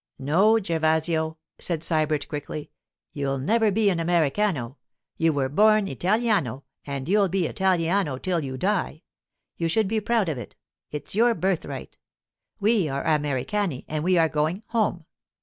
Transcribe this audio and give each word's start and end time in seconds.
'No, 0.17 0.59
Gervasio,' 0.59 1.37
said 1.59 1.81
Sybert, 1.83 2.27
quickly. 2.27 2.71
'You'll 3.13 3.37
never 3.37 3.69
be 3.69 3.91
an 3.91 3.99
Americano. 3.99 4.77
You 5.17 5.31
were 5.31 5.47
born 5.47 5.87
Italiano, 5.87 6.63
and 6.87 7.07
you'll 7.07 7.29
be 7.29 7.45
Italiano 7.45 8.17
till 8.17 8.39
you 8.43 8.57
die. 8.57 9.03
You 9.57 9.67
should 9.67 9.87
be 9.87 10.01
proud 10.01 10.27
of 10.27 10.39
it—it's 10.39 11.13
your 11.13 11.35
birthright. 11.35 11.99
We 12.59 12.89
are 12.89 13.03
Americani, 13.05 13.85
and 13.87 14.03
we 14.03 14.17
are 14.17 14.27
going—home. 14.27 15.05